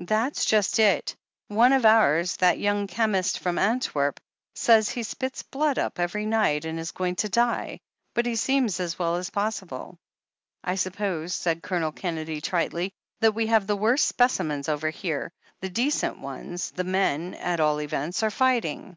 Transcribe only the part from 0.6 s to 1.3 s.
it!